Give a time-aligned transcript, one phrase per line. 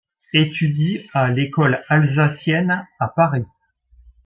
[0.33, 3.45] Étudie à l’Ecole Alsacienne à Paris.